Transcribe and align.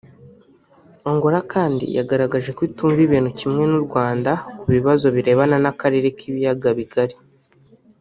Angola 1.11 1.39
kandi 1.53 1.85
yagaragaje 1.97 2.49
ko 2.57 2.61
itumva 2.69 2.99
ibintu 3.07 3.29
kimwe 3.39 3.63
n’u 3.71 3.81
Rwanda 3.85 4.31
ku 4.59 4.65
bibazo 4.75 5.05
birebana 5.15 5.55
n’akarere 5.63 6.07
k’ibiyaga 6.17 6.69
bigari 6.79 7.15